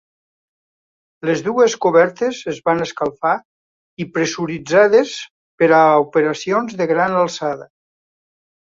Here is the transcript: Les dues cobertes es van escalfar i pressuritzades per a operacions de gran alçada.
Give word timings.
Les 1.29 1.43
dues 1.47 1.75
cobertes 1.85 2.39
es 2.53 2.57
van 2.69 2.81
escalfar 2.87 3.35
i 4.05 4.09
pressuritzades 4.17 5.15
per 5.61 5.71
a 5.83 5.87
operacions 6.09 6.79
de 6.83 6.91
gran 6.97 7.21
alçada. 7.25 7.75